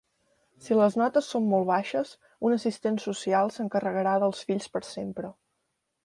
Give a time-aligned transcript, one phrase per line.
[0.67, 2.13] Si les notes són molt baixes,
[2.49, 5.31] un assistent social s'encarregarà dels fills per sempre.